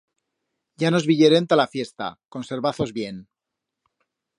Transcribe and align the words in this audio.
Ya 0.83 0.91
nos 0.95 1.05
viyerem 1.11 1.47
ta 1.51 1.59
la 1.61 1.67
fiesta, 1.75 2.09
conservaz-os 2.37 2.95
bien. 3.01 3.25